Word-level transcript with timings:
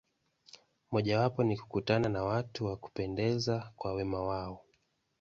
Mojawapo 0.91 1.43
ni 1.43 1.57
kukutana 1.57 2.09
na 2.09 2.23
watu 2.23 2.65
wa 2.65 2.77
kupendeza 2.77 3.71
kwa 3.75 3.93
wema 3.93 4.23
wao. 4.23 4.65